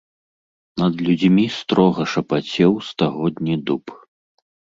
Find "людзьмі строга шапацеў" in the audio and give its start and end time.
1.07-2.71